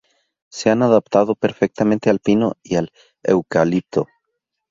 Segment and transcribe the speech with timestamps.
[0.49, 4.07] Se han adaptado perfectamente al pino y al eucalipto.